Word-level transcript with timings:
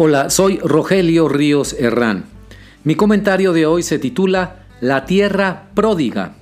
Hola, 0.00 0.30
soy 0.30 0.58
Rogelio 0.58 1.28
Ríos 1.28 1.74
Herrán. 1.76 2.26
Mi 2.84 2.94
comentario 2.94 3.52
de 3.52 3.66
hoy 3.66 3.82
se 3.82 3.98
titula 3.98 4.64
La 4.80 5.06
tierra 5.06 5.70
pródiga. 5.74 6.36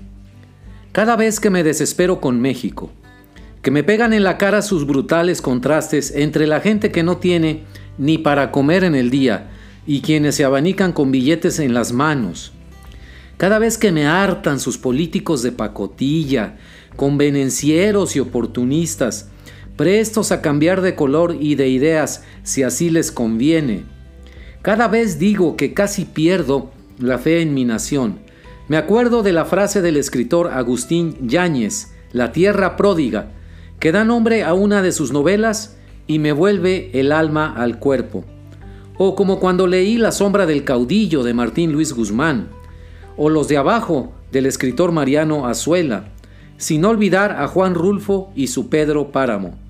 Cada 0.93 1.16
vez 1.16 1.41
que 1.41 1.48
me 1.48 1.64
desespero 1.64 2.20
con 2.20 2.38
México, 2.38 2.91
que 3.62 3.70
me 3.70 3.82
pegan 3.82 4.12
en 4.12 4.24
la 4.24 4.37
cara 4.37 4.61
sus 4.61 4.87
brutales 4.87 5.41
contrastes 5.41 6.11
entre 6.14 6.46
la 6.46 6.61
gente 6.61 6.92
que 6.92 7.02
no 7.02 7.16
tiene 7.16 7.62
ni 7.96 8.19
para 8.19 8.52
comer 8.52 8.84
en 8.84 8.95
el 8.95 9.09
día 9.09 9.48
y 9.86 10.02
quienes 10.02 10.34
se 10.34 10.45
abanican 10.45 10.93
con 10.93 11.11
billetes 11.11 11.59
en 11.59 11.73
las 11.73 11.93
manos. 11.93 12.52
Cada 13.38 13.59
vez 13.59 13.79
que 13.79 13.91
me 13.91 14.07
hartan 14.07 14.61
sus 14.61 14.77
políticos 14.77 15.43
de 15.43 15.52
pacotilla, 15.52 16.59
convenencieros 16.95 18.16
y 18.16 18.20
oportunistas, 18.20 19.30
prestos 19.77 20.33
a 20.33 20.41
cambiar 20.41 20.80
de 20.80 20.95
color 20.95 21.37
y 21.39 21.55
de 21.55 21.69
ideas 21.69 22.25
si 22.43 22.62
así 22.62 22.91
les 22.91 23.12
conviene. 23.12 23.85
Cada 24.62 24.89
vez 24.89 25.19
digo 25.19 25.57
que 25.57 25.75
casi 25.75 26.05
pierdo 26.05 26.71
la 26.99 27.19
fe 27.19 27.43
en 27.43 27.55
mi 27.55 27.65
nación. 27.65 28.19
Me 28.69 28.77
acuerdo 28.77 29.23
de 29.23 29.33
la 29.33 29.45
frase 29.45 29.80
del 29.83 29.97
escritor 29.97 30.49
Agustín 30.49 31.16
Yáñez, 31.29 31.93
La 32.12 32.33
tierra 32.33 32.77
pródiga, 32.77 33.30
que 33.79 33.93
da 33.93 34.05
nombre 34.05 34.43
a 34.43 34.55
una 34.55 34.83
de 34.83 34.93
sus 34.93 35.12
novelas 35.12 35.77
y 36.07 36.19
me 36.19 36.33
vuelve 36.33 36.91
el 36.99 37.13
alma 37.13 37.55
al 37.57 37.79
cuerpo. 37.79 38.24
O 38.99 39.15
como 39.15 39.38
cuando 39.38 39.66
leí 39.66 39.99
La 39.99 40.11
sombra 40.11 40.47
del 40.47 40.65
caudillo 40.65 41.23
de 41.23 41.35
Martín 41.35 41.73
Luis 41.73 41.93
Guzmán, 41.93 42.49
o 43.16 43.29
Los 43.29 43.49
de 43.49 43.59
abajo 43.59 44.13
del 44.33 44.47
escritor 44.47 44.91
Mariano 44.91 45.47
Azuela, 45.47 46.09
sin 46.57 46.85
olvidar 46.85 47.33
a 47.33 47.47
Juan 47.49 47.74
Rulfo 47.74 48.33
y 48.35 48.49
su 48.49 48.69
Pedro 48.69 49.13
Páramo. 49.13 49.65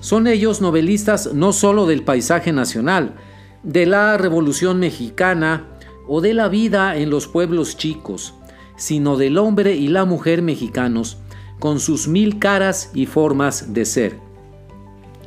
Son 0.00 0.26
ellos 0.26 0.62
novelistas 0.62 1.34
no 1.34 1.52
solo 1.52 1.86
del 1.86 2.02
paisaje 2.02 2.52
nacional, 2.52 3.14
de 3.62 3.84
la 3.84 4.16
Revolución 4.16 4.78
Mexicana 4.78 5.66
o 6.08 6.22
de 6.22 6.32
la 6.32 6.48
vida 6.48 6.96
en 6.96 7.10
los 7.10 7.28
pueblos 7.28 7.76
chicos, 7.76 8.34
sino 8.76 9.18
del 9.18 9.36
hombre 9.36 9.76
y 9.76 9.88
la 9.88 10.06
mujer 10.06 10.40
mexicanos 10.40 11.18
con 11.58 11.78
sus 11.78 12.08
mil 12.08 12.38
caras 12.38 12.90
y 12.94 13.04
formas 13.04 13.74
de 13.74 13.84
ser. 13.84 14.18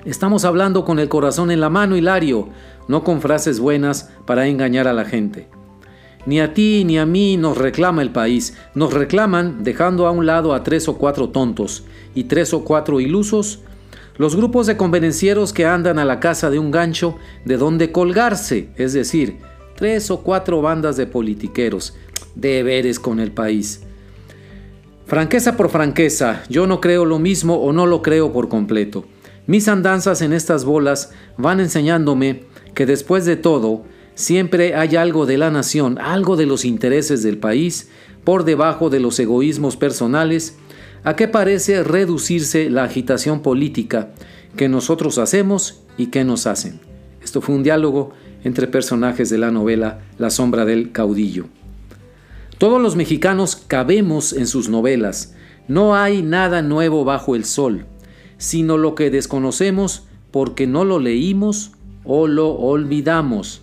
Estamos 0.05 0.43
hablando 0.43 0.83
con 0.83 0.97
el 0.97 1.07
corazón 1.07 1.51
en 1.51 1.61
la 1.61 1.69
mano, 1.69 1.95
Hilario, 1.95 2.49
no 2.87 3.03
con 3.03 3.21
frases 3.21 3.59
buenas 3.59 4.09
para 4.25 4.47
engañar 4.47 4.87
a 4.87 4.93
la 4.93 5.05
gente. 5.05 5.47
Ni 6.25 6.39
a 6.39 6.53
ti 6.53 6.83
ni 6.83 6.97
a 6.97 7.05
mí 7.05 7.37
nos 7.37 7.57
reclama 7.57 8.01
el 8.01 8.11
país, 8.11 8.57
nos 8.73 8.91
reclaman 8.91 9.63
dejando 9.63 10.07
a 10.07 10.11
un 10.11 10.25
lado 10.25 10.55
a 10.55 10.63
tres 10.63 10.87
o 10.87 10.97
cuatro 10.97 11.29
tontos 11.29 11.83
y 12.15 12.23
tres 12.23 12.53
o 12.53 12.63
cuatro 12.63 12.99
ilusos 12.99 13.59
los 14.17 14.35
grupos 14.35 14.67
de 14.67 14.77
convenencieros 14.77 15.53
que 15.53 15.65
andan 15.65 15.99
a 15.99 16.05
la 16.05 16.19
casa 16.19 16.49
de 16.49 16.59
un 16.59 16.71
gancho 16.71 17.17
de 17.45 17.57
donde 17.57 17.91
colgarse, 17.91 18.69
es 18.75 18.93
decir, 18.93 19.37
tres 19.75 20.11
o 20.11 20.21
cuatro 20.21 20.61
bandas 20.61 20.97
de 20.97 21.07
politiqueros, 21.07 21.95
deberes 22.35 22.99
con 22.99 23.19
el 23.19 23.31
país. 23.31 23.81
Franqueza 25.05 25.57
por 25.57 25.69
franqueza, 25.69 26.43
yo 26.49 26.67
no 26.67 26.79
creo 26.79 27.05
lo 27.05 27.19
mismo 27.19 27.55
o 27.55 27.73
no 27.73 27.85
lo 27.85 28.01
creo 28.01 28.31
por 28.31 28.49
completo. 28.49 29.05
Mis 29.47 29.67
andanzas 29.67 30.21
en 30.21 30.31
estas 30.31 30.63
bolas 30.63 31.11
van 31.37 31.59
enseñándome 31.59 32.43
que 32.73 32.85
después 32.85 33.25
de 33.25 33.35
todo, 33.35 33.83
siempre 34.15 34.75
hay 34.75 34.95
algo 34.95 35.25
de 35.25 35.37
la 35.37 35.51
nación, 35.51 35.99
algo 35.99 36.37
de 36.37 36.45
los 36.45 36.65
intereses 36.65 37.23
del 37.23 37.37
país, 37.37 37.89
por 38.23 38.45
debajo 38.45 38.89
de 38.89 39.01
los 39.01 39.19
egoísmos 39.19 39.75
personales 39.75 40.57
¿A 41.05 41.17
qué 41.17 41.27
parece 41.27 41.83
reducirse 41.83 42.69
la 42.69 42.85
agitación 42.85 43.41
política 43.41 44.11
que 44.55 44.69
nosotros 44.69 45.17
hacemos 45.17 45.81
y 45.97 46.05
que 46.07 46.23
nos 46.23 46.47
hacen? 46.47 46.79
Esto 47.21 47.41
fue 47.41 47.55
un 47.55 47.63
diálogo 47.63 48.13
entre 48.45 48.67
personajes 48.67 49.29
de 49.29 49.37
la 49.37 49.51
novela 49.51 49.99
La 50.17 50.29
sombra 50.29 50.63
del 50.63 50.93
caudillo. 50.93 51.47
Todos 52.57 52.81
los 52.81 52.95
mexicanos 52.95 53.57
cabemos 53.57 54.31
en 54.31 54.47
sus 54.47 54.69
novelas. 54.69 55.35
No 55.67 55.93
hay 55.93 56.21
nada 56.21 56.61
nuevo 56.61 57.03
bajo 57.03 57.35
el 57.35 57.43
sol, 57.43 57.85
sino 58.37 58.77
lo 58.77 58.95
que 58.95 59.09
desconocemos 59.09 60.03
porque 60.31 60.67
no 60.67 60.85
lo 60.85 60.99
leímos 60.99 61.73
o 62.05 62.27
lo 62.27 62.51
olvidamos. 62.51 63.61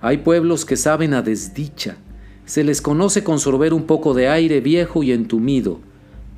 Hay 0.00 0.18
pueblos 0.18 0.64
que 0.64 0.78
saben 0.78 1.12
a 1.12 1.20
desdicha. 1.20 1.98
Se 2.46 2.64
les 2.64 2.80
conoce 2.80 3.22
con 3.22 3.40
sorber 3.40 3.74
un 3.74 3.84
poco 3.84 4.14
de 4.14 4.28
aire 4.28 4.62
viejo 4.62 5.02
y 5.02 5.12
entumido 5.12 5.80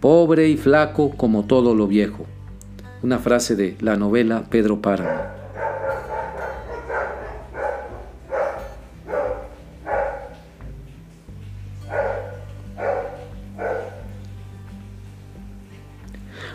pobre 0.00 0.48
y 0.48 0.56
flaco 0.56 1.10
como 1.16 1.44
todo 1.44 1.75
lo 1.75 1.86
viejo. 1.86 2.26
Una 3.03 3.19
frase 3.19 3.56
de 3.56 3.76
la 3.81 3.97
novela 3.97 4.44
Pedro 4.48 4.81
Páramo. 4.81 5.38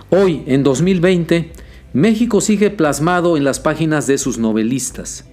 Hoy, 0.09 0.43
en 0.45 0.61
2020, 0.63 1.51
México 1.93 2.39
sigue 2.39 2.69
plasmado 2.69 3.35
en 3.35 3.43
las 3.43 3.59
páginas 3.59 4.05
de 4.05 4.19
sus 4.19 4.37
novelistas, 4.37 5.25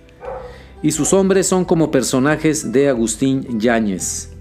y 0.82 0.92
sus 0.92 1.12
hombres 1.12 1.46
son 1.46 1.66
como 1.66 1.90
personajes 1.90 2.72
de 2.72 2.88
Agustín 2.88 3.60
Yáñez. 3.60 4.32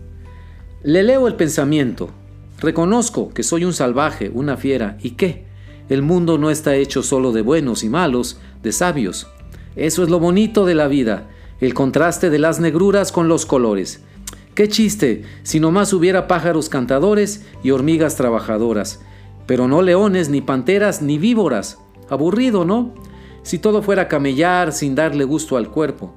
Le 0.82 1.04
leo 1.04 1.28
el 1.28 1.36
pensamiento, 1.36 2.12
Reconozco 2.60 3.30
que 3.30 3.44
soy 3.44 3.64
un 3.64 3.74
salvaje, 3.74 4.32
una 4.34 4.58
fiera, 4.58 4.98
¿y 5.02 5.12
qué? 5.12 5.46
El 5.88 6.02
mundo 6.02 6.38
no 6.38 6.50
está 6.50 6.76
hecho 6.76 7.04
solo 7.04 7.32
de 7.32 7.42
buenos 7.42 7.84
y 7.84 7.90
malos, 7.90 8.40
de 8.62 8.72
sabios. 8.72 9.28
Eso 9.76 10.04
es 10.04 10.10
lo 10.10 10.20
bonito 10.20 10.66
de 10.66 10.76
la 10.76 10.88
vida, 10.88 11.30
el 11.62 11.74
contraste 11.74 12.30
de 12.30 12.38
las 12.38 12.60
negruras 12.60 13.12
con 13.12 13.28
los 13.28 13.46
colores. 13.46 14.04
Qué 14.56 14.68
chiste 14.68 15.24
si 15.44 15.62
nomás 15.62 15.94
hubiera 15.94 16.28
pájaros 16.28 16.68
cantadores 16.68 17.46
y 17.64 17.72
hormigas 17.72 18.18
trabajadoras, 18.18 19.00
pero 19.46 19.68
no 19.68 19.82
leones, 19.82 20.30
ni 20.30 20.42
panteras, 20.42 21.02
ni 21.02 21.18
víboras. 21.18 21.80
Aburrido, 22.10 22.66
¿no? 22.66 22.94
Si 23.42 23.58
todo 23.58 23.82
fuera 23.82 24.08
camellar 24.10 24.74
sin 24.74 24.96
darle 24.96 25.24
gusto 25.24 25.56
al 25.56 25.70
cuerpo. 25.70 26.14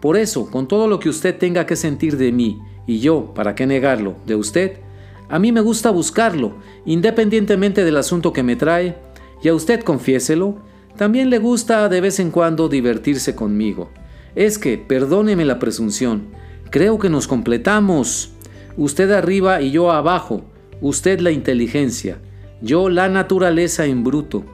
Por 0.00 0.18
eso, 0.18 0.50
con 0.50 0.68
todo 0.68 0.88
lo 0.88 1.00
que 1.00 1.08
usted 1.08 1.38
tenga 1.38 1.64
que 1.64 1.74
sentir 1.74 2.18
de 2.18 2.32
mí, 2.32 2.60
y 2.86 3.00
yo, 3.00 3.32
¿para 3.34 3.54
qué 3.54 3.66
negarlo?, 3.66 4.16
de 4.26 4.36
usted, 4.36 4.80
a 5.28 5.38
mí 5.38 5.52
me 5.52 5.60
gusta 5.60 5.90
buscarlo, 5.90 6.54
independientemente 6.84 7.84
del 7.84 7.96
asunto 7.96 8.32
que 8.32 8.42
me 8.42 8.56
trae, 8.56 8.96
y 9.42 9.48
a 9.48 9.54
usted 9.54 9.80
confiéselo, 9.82 10.58
también 10.96 11.30
le 11.30 11.38
gusta 11.38 11.88
de 11.88 12.00
vez 12.00 12.20
en 12.20 12.30
cuando 12.30 12.68
divertirse 12.68 13.34
conmigo. 13.34 13.90
Es 14.34 14.58
que, 14.58 14.78
perdóneme 14.78 15.44
la 15.44 15.58
presunción, 15.58 16.28
creo 16.70 16.98
que 16.98 17.10
nos 17.10 17.26
completamos. 17.26 18.32
Usted 18.76 19.10
arriba 19.10 19.60
y 19.60 19.70
yo 19.70 19.90
abajo, 19.90 20.44
usted 20.80 21.20
la 21.20 21.30
inteligencia, 21.30 22.18
yo 22.60 22.88
la 22.88 23.08
naturaleza 23.08 23.86
en 23.86 24.04
bruto. 24.04 24.44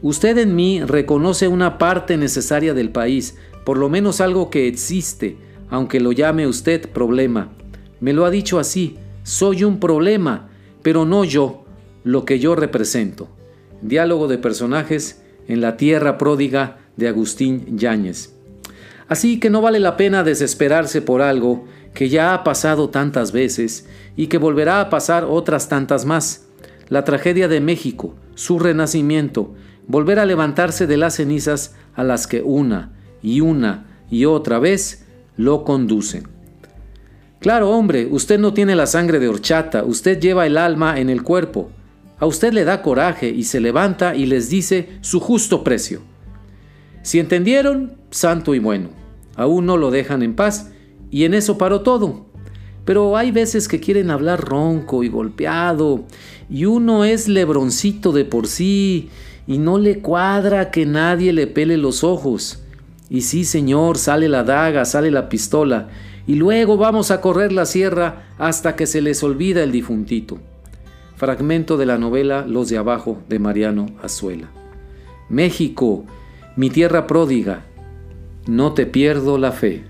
Usted 0.00 0.38
en 0.38 0.56
mí 0.56 0.82
reconoce 0.82 1.48
una 1.48 1.78
parte 1.78 2.16
necesaria 2.16 2.74
del 2.74 2.90
país, 2.90 3.36
por 3.64 3.78
lo 3.78 3.88
menos 3.88 4.20
algo 4.20 4.50
que 4.50 4.66
existe, 4.66 5.36
aunque 5.68 6.00
lo 6.00 6.12
llame 6.12 6.46
usted 6.46 6.88
problema. 6.90 7.52
Me 8.00 8.12
lo 8.12 8.24
ha 8.24 8.30
dicho 8.30 8.58
así, 8.58 8.98
soy 9.22 9.64
un 9.64 9.78
problema, 9.78 10.48
pero 10.82 11.04
no 11.04 11.24
yo, 11.24 11.64
lo 12.04 12.24
que 12.24 12.38
yo 12.38 12.54
represento. 12.54 13.28
Diálogo 13.80 14.28
de 14.28 14.38
personajes 14.38 15.22
en 15.48 15.60
la 15.60 15.76
tierra 15.76 16.18
pródiga 16.18 16.78
de 16.96 17.08
Agustín 17.08 17.78
Yáñez. 17.78 18.34
Así 19.08 19.40
que 19.40 19.50
no 19.50 19.60
vale 19.60 19.80
la 19.80 19.96
pena 19.96 20.24
desesperarse 20.24 21.02
por 21.02 21.22
algo 21.22 21.66
que 21.94 22.08
ya 22.08 22.34
ha 22.34 22.44
pasado 22.44 22.88
tantas 22.88 23.32
veces 23.32 23.86
y 24.16 24.28
que 24.28 24.38
volverá 24.38 24.80
a 24.80 24.90
pasar 24.90 25.24
otras 25.24 25.68
tantas 25.68 26.04
más. 26.04 26.46
La 26.88 27.04
tragedia 27.04 27.48
de 27.48 27.60
México, 27.60 28.14
su 28.34 28.58
renacimiento, 28.58 29.54
volver 29.86 30.18
a 30.18 30.26
levantarse 30.26 30.86
de 30.86 30.96
las 30.96 31.16
cenizas 31.16 31.74
a 31.94 32.04
las 32.04 32.26
que 32.26 32.42
una 32.42 32.92
y 33.22 33.40
una 33.40 33.86
y 34.10 34.24
otra 34.24 34.58
vez 34.58 35.04
lo 35.36 35.64
conducen. 35.64 36.31
Claro, 37.42 37.70
hombre, 37.70 38.06
usted 38.08 38.38
no 38.38 38.54
tiene 38.54 38.76
la 38.76 38.86
sangre 38.86 39.18
de 39.18 39.26
horchata, 39.26 39.82
usted 39.82 40.20
lleva 40.20 40.46
el 40.46 40.56
alma 40.56 41.00
en 41.00 41.10
el 41.10 41.24
cuerpo. 41.24 41.70
A 42.20 42.26
usted 42.26 42.52
le 42.52 42.62
da 42.62 42.82
coraje 42.82 43.30
y 43.30 43.42
se 43.42 43.58
levanta 43.58 44.14
y 44.14 44.26
les 44.26 44.48
dice 44.48 44.90
su 45.00 45.18
justo 45.18 45.64
precio. 45.64 46.02
Si 47.02 47.18
entendieron, 47.18 47.96
santo 48.12 48.54
y 48.54 48.60
bueno. 48.60 48.90
Aún 49.34 49.66
no 49.66 49.76
lo 49.76 49.90
dejan 49.90 50.22
en 50.22 50.36
paz 50.36 50.70
y 51.10 51.24
en 51.24 51.34
eso 51.34 51.58
paró 51.58 51.80
todo. 51.80 52.26
Pero 52.84 53.16
hay 53.16 53.32
veces 53.32 53.66
que 53.66 53.80
quieren 53.80 54.12
hablar 54.12 54.40
ronco 54.40 55.02
y 55.02 55.08
golpeado 55.08 56.04
y 56.48 56.66
uno 56.66 57.04
es 57.04 57.26
lebroncito 57.26 58.12
de 58.12 58.24
por 58.24 58.46
sí 58.46 59.10
y 59.48 59.58
no 59.58 59.78
le 59.78 59.98
cuadra 59.98 60.70
que 60.70 60.86
nadie 60.86 61.32
le 61.32 61.48
pele 61.48 61.76
los 61.76 62.04
ojos. 62.04 62.62
Y 63.12 63.20
sí, 63.20 63.44
señor, 63.44 63.98
sale 63.98 64.26
la 64.26 64.42
daga, 64.42 64.86
sale 64.86 65.10
la 65.10 65.28
pistola 65.28 65.88
y 66.26 66.36
luego 66.36 66.78
vamos 66.78 67.10
a 67.10 67.20
correr 67.20 67.52
la 67.52 67.66
sierra 67.66 68.30
hasta 68.38 68.74
que 68.74 68.86
se 68.86 69.02
les 69.02 69.22
olvida 69.22 69.62
el 69.62 69.70
difuntito. 69.70 70.38
Fragmento 71.16 71.76
de 71.76 71.84
la 71.84 71.98
novela 71.98 72.46
Los 72.48 72.70
de 72.70 72.78
Abajo 72.78 73.20
de 73.28 73.38
Mariano 73.38 73.84
Azuela. 74.02 74.48
México, 75.28 76.06
mi 76.56 76.70
tierra 76.70 77.06
pródiga, 77.06 77.66
no 78.46 78.72
te 78.72 78.86
pierdo 78.86 79.36
la 79.36 79.52
fe. 79.52 79.84